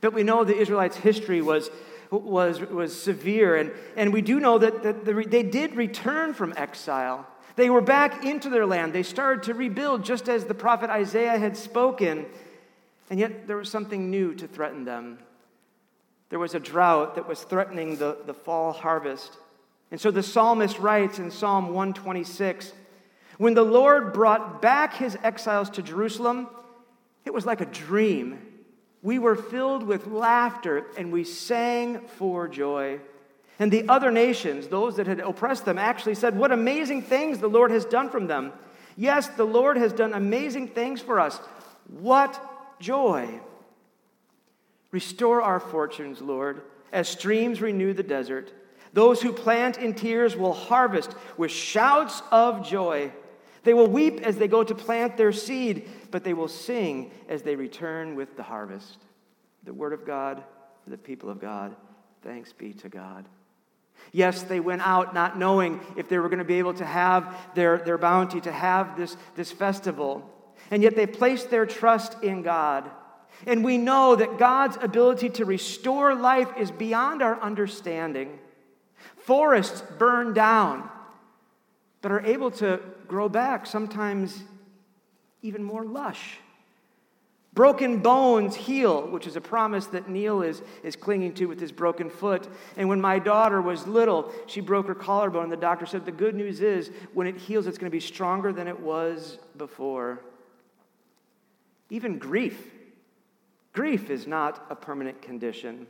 But 0.00 0.12
we 0.12 0.22
know 0.22 0.44
the 0.44 0.56
Israelites' 0.56 0.96
history 0.96 1.42
was, 1.42 1.70
was, 2.10 2.60
was 2.60 3.00
severe, 3.00 3.56
and, 3.56 3.72
and 3.96 4.12
we 4.12 4.22
do 4.22 4.40
know 4.40 4.58
that, 4.58 4.82
that 4.82 5.04
the, 5.04 5.24
they 5.26 5.42
did 5.42 5.74
return 5.76 6.34
from 6.34 6.54
exile. 6.56 7.26
They 7.56 7.70
were 7.70 7.80
back 7.80 8.24
into 8.24 8.50
their 8.50 8.66
land. 8.66 8.92
They 8.92 9.02
started 9.02 9.42
to 9.44 9.54
rebuild 9.54 10.04
just 10.04 10.28
as 10.28 10.44
the 10.44 10.54
prophet 10.54 10.90
Isaiah 10.90 11.38
had 11.38 11.56
spoken, 11.56 12.26
and 13.10 13.18
yet 13.18 13.46
there 13.46 13.56
was 13.56 13.70
something 13.70 14.10
new 14.10 14.34
to 14.34 14.46
threaten 14.46 14.84
them. 14.84 15.18
There 16.30 16.38
was 16.38 16.54
a 16.54 16.60
drought 16.60 17.14
that 17.14 17.26
was 17.26 17.42
threatening 17.42 17.96
the, 17.96 18.18
the 18.26 18.34
fall 18.34 18.72
harvest. 18.72 19.36
And 19.90 20.00
so 20.00 20.10
the 20.10 20.22
psalmist 20.22 20.78
writes 20.78 21.18
in 21.18 21.30
Psalm 21.30 21.66
126 21.68 22.72
When 23.38 23.54
the 23.54 23.62
Lord 23.62 24.12
brought 24.12 24.60
back 24.60 24.94
his 24.94 25.16
exiles 25.22 25.70
to 25.70 25.82
Jerusalem, 25.82 26.48
it 27.24 27.32
was 27.32 27.46
like 27.46 27.60
a 27.60 27.66
dream. 27.66 28.42
We 29.02 29.18
were 29.18 29.36
filled 29.36 29.82
with 29.82 30.06
laughter 30.06 30.86
and 30.96 31.12
we 31.12 31.24
sang 31.24 32.00
for 32.16 32.48
joy. 32.48 33.00
And 33.58 33.72
the 33.72 33.88
other 33.88 34.10
nations, 34.10 34.68
those 34.68 34.96
that 34.96 35.06
had 35.06 35.20
oppressed 35.20 35.64
them, 35.64 35.78
actually 35.78 36.14
said, 36.14 36.36
What 36.36 36.52
amazing 36.52 37.02
things 37.02 37.38
the 37.38 37.48
Lord 37.48 37.70
has 37.70 37.84
done 37.84 38.10
from 38.10 38.26
them. 38.26 38.52
Yes, 38.96 39.28
the 39.28 39.44
Lord 39.44 39.76
has 39.76 39.92
done 39.92 40.12
amazing 40.12 40.68
things 40.68 41.00
for 41.00 41.20
us. 41.20 41.38
What 41.88 42.40
joy! 42.80 43.40
Restore 44.90 45.42
our 45.42 45.60
fortunes, 45.60 46.20
Lord, 46.20 46.62
as 46.92 47.08
streams 47.08 47.60
renew 47.60 47.92
the 47.92 48.02
desert. 48.02 48.52
Those 48.92 49.20
who 49.20 49.32
plant 49.32 49.78
in 49.78 49.94
tears 49.94 50.36
will 50.36 50.52
harvest 50.52 51.14
with 51.36 51.50
shouts 51.50 52.22
of 52.30 52.66
joy. 52.66 53.12
They 53.64 53.74
will 53.74 53.86
weep 53.88 54.20
as 54.20 54.36
they 54.36 54.48
go 54.48 54.64
to 54.64 54.74
plant 54.74 55.16
their 55.16 55.32
seed, 55.32 55.88
but 56.10 56.24
they 56.24 56.34
will 56.34 56.48
sing 56.48 57.10
as 57.28 57.42
they 57.42 57.56
return 57.56 58.14
with 58.14 58.36
the 58.36 58.42
harvest. 58.42 58.98
The 59.64 59.74
word 59.74 59.92
of 59.92 60.06
God 60.06 60.42
for 60.84 60.90
the 60.90 60.98
people 60.98 61.28
of 61.28 61.40
God. 61.40 61.76
Thanks 62.22 62.52
be 62.52 62.72
to 62.74 62.88
God. 62.88 63.26
Yes, 64.12 64.42
they 64.42 64.60
went 64.60 64.82
out 64.82 65.12
not 65.12 65.38
knowing 65.38 65.80
if 65.96 66.08
they 66.08 66.18
were 66.18 66.28
going 66.28 66.38
to 66.38 66.44
be 66.44 66.58
able 66.58 66.74
to 66.74 66.86
have 66.86 67.36
their, 67.54 67.78
their 67.78 67.98
bounty, 67.98 68.40
to 68.40 68.52
have 68.52 68.96
this, 68.96 69.16
this 69.34 69.52
festival. 69.52 70.28
And 70.70 70.82
yet 70.82 70.96
they 70.96 71.06
placed 71.06 71.50
their 71.50 71.66
trust 71.66 72.22
in 72.22 72.42
God. 72.42 72.90
And 73.46 73.64
we 73.64 73.78
know 73.78 74.16
that 74.16 74.38
God's 74.38 74.78
ability 74.80 75.30
to 75.30 75.44
restore 75.44 76.14
life 76.14 76.48
is 76.58 76.70
beyond 76.70 77.22
our 77.22 77.40
understanding. 77.40 78.38
Forests 79.28 79.82
burn 79.98 80.32
down, 80.32 80.88
but 82.00 82.10
are 82.10 82.24
able 82.24 82.50
to 82.52 82.80
grow 83.06 83.28
back, 83.28 83.66
sometimes 83.66 84.42
even 85.42 85.62
more 85.62 85.84
lush. 85.84 86.38
Broken 87.52 87.98
bones 87.98 88.56
heal, 88.56 89.06
which 89.06 89.26
is 89.26 89.36
a 89.36 89.42
promise 89.42 89.84
that 89.88 90.08
Neil 90.08 90.40
is, 90.40 90.62
is 90.82 90.96
clinging 90.96 91.34
to 91.34 91.44
with 91.44 91.60
his 91.60 91.72
broken 91.72 92.08
foot. 92.08 92.48
And 92.78 92.88
when 92.88 93.02
my 93.02 93.18
daughter 93.18 93.60
was 93.60 93.86
little, 93.86 94.32
she 94.46 94.62
broke 94.62 94.86
her 94.86 94.94
collarbone, 94.94 95.42
and 95.42 95.52
the 95.52 95.58
doctor 95.58 95.84
said 95.84 96.06
the 96.06 96.10
good 96.10 96.34
news 96.34 96.62
is 96.62 96.90
when 97.12 97.26
it 97.26 97.36
heals, 97.36 97.66
it's 97.66 97.76
going 97.76 97.90
to 97.90 97.94
be 97.94 98.00
stronger 98.00 98.50
than 98.50 98.66
it 98.66 98.80
was 98.80 99.36
before. 99.58 100.22
Even 101.90 102.18
grief. 102.18 102.58
Grief 103.74 104.08
is 104.08 104.26
not 104.26 104.64
a 104.70 104.74
permanent 104.74 105.20
condition. 105.20 105.86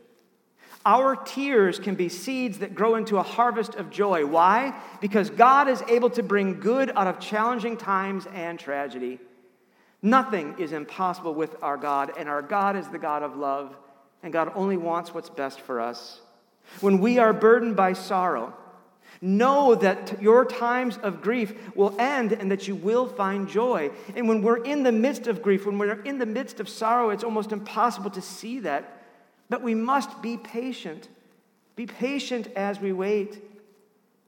Our 0.88 1.16
tears 1.16 1.78
can 1.78 1.97
be 1.97 2.09
seeds 2.09 2.61
that 2.61 2.75
grow 2.75 2.95
into 2.95 3.18
a 3.18 3.23
harvest 3.23 3.75
of 3.75 3.90
joy. 3.90 4.25
Why? 4.25 4.75
Because 5.02 5.28
God 5.28 5.68
is 5.68 5.83
able 5.83 6.09
to 6.09 6.23
bring 6.23 6.61
good 6.61 6.90
out 6.97 7.07
of 7.07 7.21
challenging 7.21 7.76
times 7.76 8.26
and 8.33 8.59
tragedy. 8.59 9.18
Nothing 10.00 10.54
is 10.59 10.73
impossible 10.73 11.35
with 11.35 11.62
our 11.62 11.76
God, 11.76 12.12
and 12.16 12.26
our 12.26 12.40
God 12.40 12.75
is 12.75 12.88
the 12.88 12.99
God 12.99 13.23
of 13.23 13.37
love, 13.37 13.76
and 14.23 14.33
God 14.33 14.50
only 14.54 14.78
wants 14.78 15.12
what's 15.12 15.28
best 15.28 15.61
for 15.61 15.78
us. 15.78 16.23
When 16.80 17.00
we 17.00 17.18
are 17.18 17.35
burdened 17.35 17.76
by 17.76 17.92
sorrow, 17.92 18.54
know 19.21 19.75
that 19.75 20.23
your 20.23 20.47
times 20.47 20.97
of 21.02 21.21
grief 21.21 21.52
will 21.76 21.95
end 22.00 22.33
and 22.33 22.50
that 22.50 22.66
you 22.66 22.75
will 22.75 23.07
find 23.07 23.47
joy. 23.47 23.90
And 24.16 24.26
when 24.26 24.40
we're 24.40 24.64
in 24.64 24.85
the 24.85 24.92
midst 24.92 25.26
of 25.26 25.42
grief, 25.42 25.66
when 25.66 25.76
we're 25.76 26.00
in 26.00 26.18
the 26.18 26.25
midst 26.25 26.61
of 26.61 26.68
sorrow, 26.68 27.11
it's 27.11 27.25
almost 27.25 27.52
impossible 27.52 28.09
to 28.12 28.23
see 28.23 28.61
that 28.61 28.98
but 29.49 29.62
we 29.62 29.75
must 29.75 30.21
be 30.23 30.37
patient. 30.37 31.09
Be 31.76 31.87
patient 31.87 32.49
as 32.57 32.81
we 32.81 32.93
wait, 32.93 33.43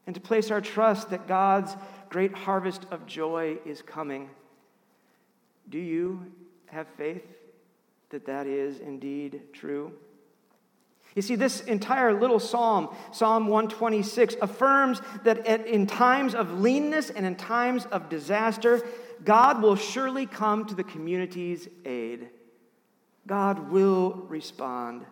and 0.07 0.15
to 0.15 0.21
place 0.21 0.50
our 0.50 0.61
trust 0.61 1.11
that 1.11 1.27
God's 1.27 1.77
great 2.09 2.35
harvest 2.35 2.87
of 2.91 3.07
joy 3.07 3.59
is 3.65 3.83
coming. 3.83 4.31
Do 5.69 5.79
you 5.79 6.33
have 6.67 6.87
faith 6.97 7.27
that 8.11 8.27
that 8.27 8.47
is 8.47 8.79
indeed 8.81 9.43
true? 9.53 9.93
You 11.15 11.23
see, 11.23 11.35
this 11.35 11.61
entire 11.62 12.19
little 12.19 12.39
psalm, 12.39 12.95
Psalm 13.12 13.49
126, 13.49 14.37
affirms 14.41 15.00
that 15.25 15.45
in 15.47 15.87
times 15.87 16.35
of 16.35 16.61
leanness 16.61 17.11
and 17.11 17.27
in 17.27 17.35
times 17.35 17.85
of 17.87 18.09
disaster, 18.09 18.81
God 19.25 19.61
will 19.61 19.75
surely 19.75 20.27
come 20.27 20.67
to 20.67 20.75
the 20.75 20.85
community's 20.85 21.69
aid. 21.85 22.29
God 23.31 23.71
will 23.71 24.27
respond. 24.29 25.07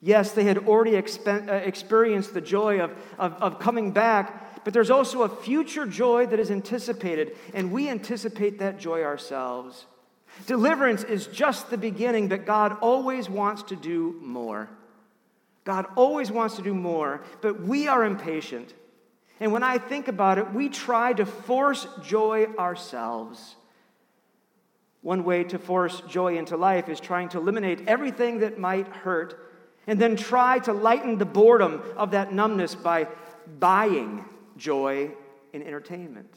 Yes, 0.00 0.30
they 0.30 0.44
had 0.44 0.58
already 0.58 0.96
uh, 0.96 1.00
experienced 1.00 2.34
the 2.34 2.40
joy 2.40 2.78
of, 2.78 2.92
of, 3.18 3.32
of 3.42 3.58
coming 3.58 3.90
back, 3.90 4.62
but 4.62 4.72
there's 4.72 4.92
also 4.92 5.22
a 5.22 5.28
future 5.28 5.86
joy 5.86 6.26
that 6.26 6.38
is 6.38 6.52
anticipated, 6.52 7.36
and 7.52 7.72
we 7.72 7.88
anticipate 7.88 8.60
that 8.60 8.78
joy 8.78 9.02
ourselves. 9.02 9.86
Deliverance 10.46 11.02
is 11.02 11.26
just 11.26 11.68
the 11.68 11.76
beginning, 11.76 12.28
but 12.28 12.46
God 12.46 12.76
always 12.80 13.28
wants 13.28 13.64
to 13.64 13.74
do 13.74 14.20
more. 14.22 14.68
God 15.64 15.86
always 15.96 16.30
wants 16.30 16.54
to 16.54 16.62
do 16.62 16.74
more, 16.74 17.24
but 17.40 17.60
we 17.60 17.88
are 17.88 18.04
impatient. 18.04 18.72
And 19.40 19.50
when 19.50 19.64
I 19.64 19.78
think 19.78 20.06
about 20.06 20.38
it, 20.38 20.52
we 20.54 20.68
try 20.68 21.12
to 21.14 21.26
force 21.26 21.88
joy 22.04 22.46
ourselves. 22.56 23.56
One 25.06 25.22
way 25.22 25.44
to 25.44 25.58
force 25.60 26.00
joy 26.08 26.36
into 26.36 26.56
life 26.56 26.88
is 26.88 26.98
trying 26.98 27.28
to 27.28 27.38
eliminate 27.38 27.86
everything 27.86 28.40
that 28.40 28.58
might 28.58 28.88
hurt 28.88 29.38
and 29.86 30.00
then 30.00 30.16
try 30.16 30.58
to 30.58 30.72
lighten 30.72 31.16
the 31.16 31.24
boredom 31.24 31.80
of 31.96 32.10
that 32.10 32.32
numbness 32.32 32.74
by 32.74 33.06
buying 33.60 34.24
joy 34.56 35.12
in 35.52 35.62
entertainment. 35.62 36.34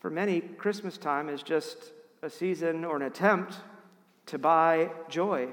For 0.00 0.10
many, 0.10 0.40
Christmas 0.40 0.98
time 0.98 1.28
is 1.28 1.44
just 1.44 1.92
a 2.22 2.28
season 2.28 2.84
or 2.84 2.96
an 2.96 3.02
attempt 3.02 3.54
to 4.26 4.36
buy 4.36 4.90
joy. 5.08 5.46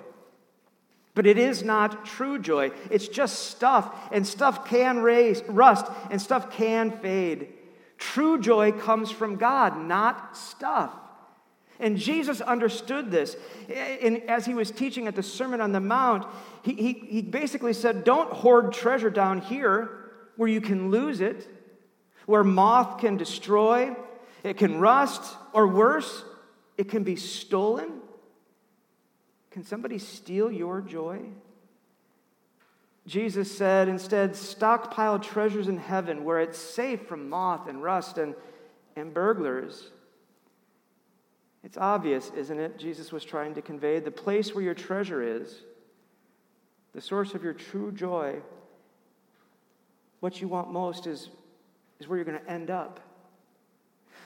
But 1.13 1.27
it 1.27 1.38
is 1.38 1.62
not 1.62 2.03
true 2.03 2.39
joy. 2.39 2.72
It's 2.89 3.08
just 3.08 3.51
stuff, 3.51 3.96
and 4.12 4.25
stuff 4.25 4.67
can 4.67 5.03
raise, 5.03 5.44
rust, 5.44 5.86
and 6.10 6.20
stuff 6.20 6.50
can 6.50 6.89
fade. 6.98 7.50
True 8.00 8.39
joy 8.39 8.72
comes 8.72 9.12
from 9.12 9.36
God, 9.36 9.79
not 9.79 10.36
stuff. 10.36 11.03
And 11.79 11.98
Jesus 11.98 12.41
understood 12.41 13.12
this. 13.12 13.36
And 13.69 14.24
as 14.24 14.46
he 14.46 14.53
was 14.53 14.72
teaching 14.72 15.07
at 15.07 15.15
the 15.15 15.24
Sermon 15.24 15.62
on 15.62 15.72
the 15.72 15.79
Mount, 15.79 16.25
he, 16.63 16.74
he, 16.74 16.93
he 16.93 17.22
basically 17.22 17.74
said, 17.74 18.03
Don't 18.03 18.31
hoard 18.31 18.74
treasure 18.74 19.10
down 19.10 19.41
here 19.41 19.89
where 20.38 20.50
you 20.50 20.62
can 20.62 20.89
lose 20.89 21.22
it, 21.22 21.48
where 22.25 22.43
moth 22.43 23.00
can 23.00 23.17
destroy, 23.17 23.96
it 24.43 24.57
can 24.57 24.79
rust, 24.79 25.36
or 25.53 25.67
worse, 25.67 26.24
it 26.77 26.89
can 26.89 27.03
be 27.03 27.15
stolen. 27.15 28.01
Can 29.51 29.63
somebody 29.63 29.98
steal 29.98 30.51
your 30.51 30.81
joy? 30.81 31.22
Jesus 33.07 33.55
said, 33.57 33.88
instead, 33.88 34.36
stockpile 34.36 35.17
treasures 35.17 35.69
in 35.69 35.77
heaven 35.77 36.25
where 36.25 36.41
it's 36.41 36.60
safe 36.60 37.07
from 37.07 37.29
moth 37.29 37.67
and 37.67 37.81
rust 37.81 38.17
and, 38.17 38.36
and 38.98 39.13
burglars. 39.13 39.89
It's 41.67 41.77
obvious, 41.77 42.31
isn't 42.33 42.57
it? 42.57 42.79
Jesus 42.79 43.12
was 43.12 43.25
trying 43.25 43.53
to 43.55 43.62
convey 43.62 44.00
the 44.00 44.09
place 44.09 44.55
where 44.55 44.63
your 44.63 44.74
treasure 44.74 45.21
is, 45.21 45.63
the 46.95 47.01
source 47.01 47.33
of 47.33 47.43
your 47.43 47.51
true 47.51 47.91
joy, 47.91 48.38
what 50.21 50.39
you 50.39 50.47
want 50.47 50.71
most 50.71 51.07
is, 51.07 51.27
is 52.00 52.07
where 52.07 52.17
you're 52.17 52.24
going 52.24 52.39
to 52.39 52.50
end 52.50 52.69
up. 52.69 53.01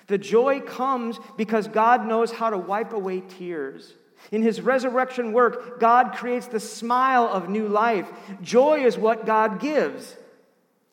The 0.05 0.19
joy 0.19 0.59
comes 0.59 1.17
because 1.35 1.67
God 1.67 2.05
knows 2.05 2.31
how 2.31 2.51
to 2.51 2.59
wipe 2.59 2.93
away 2.93 3.21
tears. 3.21 3.91
In 4.31 4.43
his 4.43 4.61
resurrection 4.61 5.33
work, 5.33 5.79
God 5.79 6.13
creates 6.13 6.45
the 6.45 6.59
smile 6.59 7.25
of 7.25 7.49
new 7.49 7.67
life. 7.67 8.07
Joy 8.43 8.85
is 8.85 8.99
what 8.99 9.25
God 9.25 9.59
gives, 9.59 10.15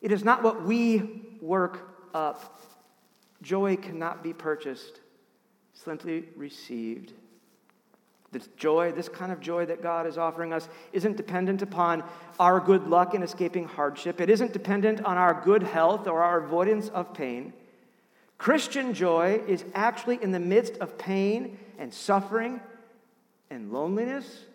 it 0.01 0.11
is 0.11 0.23
not 0.23 0.41
what 0.41 0.63
we 0.63 1.27
work 1.41 1.95
up. 2.11 2.59
Joy 3.43 3.75
cannot 3.75 4.23
be 4.23 4.33
purchased, 4.33 4.99
simply 5.83 6.25
received. 6.35 7.13
This 8.31 8.47
joy, 8.57 8.91
this 8.91 9.09
kind 9.09 9.31
of 9.31 9.39
joy 9.39 9.65
that 9.65 9.81
God 9.81 10.05
is 10.05 10.17
offering 10.17 10.53
us, 10.53 10.69
isn't 10.93 11.17
dependent 11.17 11.61
upon 11.61 12.03
our 12.39 12.59
good 12.59 12.87
luck 12.87 13.15
in 13.15 13.23
escaping 13.23 13.67
hardship. 13.67 14.21
It 14.21 14.29
isn't 14.29 14.53
dependent 14.53 15.03
on 15.03 15.17
our 15.17 15.41
good 15.43 15.63
health 15.63 16.07
or 16.07 16.21
our 16.21 16.43
avoidance 16.43 16.89
of 16.89 17.13
pain. 17.13 17.53
Christian 18.37 18.93
joy 18.93 19.41
is 19.47 19.65
actually 19.73 20.21
in 20.21 20.31
the 20.31 20.39
midst 20.39 20.77
of 20.77 20.97
pain 20.97 21.57
and 21.79 21.93
suffering 21.93 22.61
and 23.49 23.71
loneliness 23.71 24.45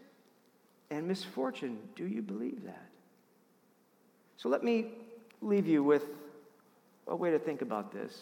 and 0.91 1.09
misfortune. 1.09 1.79
Do 1.97 2.07
you 2.07 2.23
believe 2.23 2.65
that? 2.65 2.87
So 4.37 4.49
let 4.49 4.63
me 4.63 4.93
leave 5.43 5.67
you 5.67 5.83
with 5.83 6.05
a 7.09 7.17
way 7.17 7.33
to 7.33 7.39
think 7.39 7.61
about 7.61 7.93
this. 7.93 8.17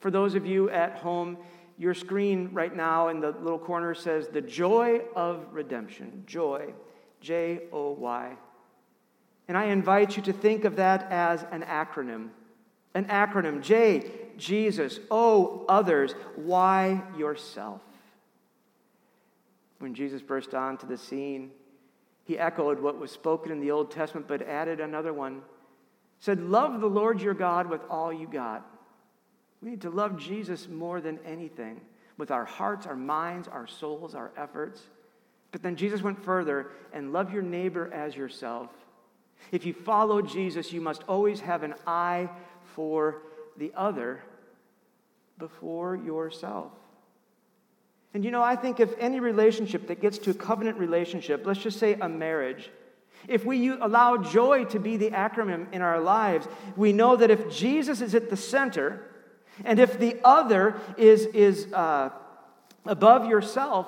For 0.00 0.10
those 0.10 0.34
of 0.34 0.46
you 0.46 0.70
at 0.70 0.96
home, 0.96 1.36
your 1.80 1.94
screen 1.94 2.50
right 2.52 2.76
now 2.76 3.08
in 3.08 3.20
the 3.20 3.30
little 3.30 3.58
corner 3.58 3.94
says 3.94 4.28
the 4.28 4.42
joy 4.42 5.00
of 5.16 5.46
redemption. 5.50 6.24
Joy, 6.26 6.74
J 7.22 7.62
O 7.72 7.92
Y. 7.92 8.36
And 9.48 9.56
I 9.56 9.64
invite 9.64 10.14
you 10.14 10.22
to 10.24 10.32
think 10.34 10.66
of 10.66 10.76
that 10.76 11.10
as 11.10 11.42
an 11.50 11.62
acronym. 11.62 12.28
An 12.92 13.06
acronym 13.06 13.62
J, 13.62 14.10
Jesus, 14.36 15.00
O, 15.10 15.64
others, 15.70 16.14
Y, 16.36 17.02
yourself. 17.16 17.80
When 19.78 19.94
Jesus 19.94 20.20
burst 20.20 20.52
onto 20.52 20.86
the 20.86 20.98
scene, 20.98 21.50
he 22.24 22.38
echoed 22.38 22.78
what 22.78 22.98
was 22.98 23.10
spoken 23.10 23.50
in 23.50 23.58
the 23.58 23.70
Old 23.70 23.90
Testament, 23.90 24.28
but 24.28 24.42
added 24.42 24.80
another 24.80 25.14
one. 25.14 25.40
Said, 26.18 26.42
Love 26.42 26.82
the 26.82 26.86
Lord 26.86 27.22
your 27.22 27.32
God 27.32 27.70
with 27.70 27.80
all 27.88 28.12
you 28.12 28.26
got. 28.26 28.66
We 29.62 29.70
need 29.70 29.82
to 29.82 29.90
love 29.90 30.18
Jesus 30.18 30.68
more 30.68 31.00
than 31.00 31.18
anything 31.24 31.80
with 32.16 32.30
our 32.30 32.44
hearts, 32.44 32.86
our 32.86 32.96
minds, 32.96 33.48
our 33.48 33.66
souls, 33.66 34.14
our 34.14 34.30
efforts. 34.36 34.80
But 35.52 35.62
then 35.62 35.76
Jesus 35.76 36.02
went 36.02 36.22
further 36.22 36.68
and 36.92 37.12
love 37.12 37.32
your 37.32 37.42
neighbor 37.42 37.92
as 37.92 38.16
yourself. 38.16 38.70
If 39.52 39.66
you 39.66 39.72
follow 39.72 40.22
Jesus, 40.22 40.72
you 40.72 40.80
must 40.80 41.02
always 41.08 41.40
have 41.40 41.62
an 41.62 41.74
eye 41.86 42.28
for 42.74 43.22
the 43.56 43.72
other 43.74 44.22
before 45.38 45.96
yourself. 45.96 46.72
And 48.12 48.24
you 48.24 48.30
know, 48.30 48.42
I 48.42 48.56
think 48.56 48.80
if 48.80 48.92
any 48.98 49.20
relationship 49.20 49.86
that 49.88 50.00
gets 50.00 50.18
to 50.18 50.30
a 50.30 50.34
covenant 50.34 50.78
relationship, 50.78 51.46
let's 51.46 51.60
just 51.60 51.78
say 51.78 51.94
a 51.94 52.08
marriage, 52.08 52.70
if 53.28 53.44
we 53.44 53.68
allow 53.68 54.16
joy 54.16 54.64
to 54.66 54.78
be 54.78 54.96
the 54.96 55.10
acronym 55.10 55.72
in 55.72 55.82
our 55.82 56.00
lives, 56.00 56.48
we 56.76 56.92
know 56.92 57.16
that 57.16 57.30
if 57.30 57.50
Jesus 57.50 58.00
is 58.00 58.14
at 58.14 58.30
the 58.30 58.36
center, 58.36 59.09
and 59.64 59.78
if 59.78 59.98
the 59.98 60.16
other 60.24 60.80
is, 60.96 61.26
is 61.26 61.72
uh, 61.72 62.10
above 62.86 63.28
yourself, 63.28 63.86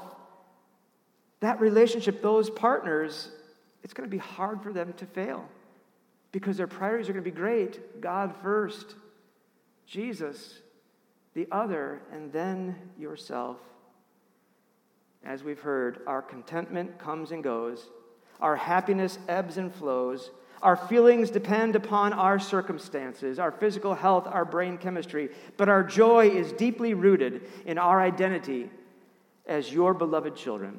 that 1.41 1.61
relationship, 1.61 2.23
those 2.23 2.51
partners, 2.51 3.31
it's 3.83 3.93
going 3.93 4.09
to 4.09 4.11
be 4.11 4.19
hard 4.19 4.63
for 4.63 4.73
them 4.73 4.93
to 4.95 5.07
fail 5.07 5.49
because 6.31 6.57
their 6.57 6.67
priorities 6.67 7.09
are 7.09 7.13
going 7.13 7.25
to 7.25 7.31
be 7.31 7.37
great 7.37 8.01
God 8.01 8.35
first, 8.43 8.95
Jesus, 9.87 10.61
the 11.35 11.47
other, 11.51 12.01
and 12.13 12.33
then 12.33 12.77
yourself. 12.99 13.59
As 15.25 15.45
we've 15.45 15.61
heard, 15.61 16.01
our 16.07 16.23
contentment 16.23 16.99
comes 16.99 17.31
and 17.31 17.45
goes, 17.45 17.89
our 18.41 18.57
happiness 18.57 19.19
ebbs 19.29 19.57
and 19.57 19.73
flows. 19.73 20.31
Our 20.63 20.77
feelings 20.77 21.31
depend 21.31 21.75
upon 21.75 22.13
our 22.13 22.39
circumstances, 22.39 23.41
our 23.41 23.51
physical 23.51 23.95
health, 23.95 24.29
our 24.29 24.45
brain 24.45 24.79
chemistry, 24.79 25.31
but 25.57 25.69
our 25.69 25.83
joy 25.83 26.29
is 26.29 26.53
deeply 26.53 26.95
rooted 26.95 27.43
in 27.67 27.79
our 27.79 28.01
identity 28.01 28.71
as 29.45 29.73
your 29.73 29.93
beloved 29.93 30.37
children. 30.37 30.79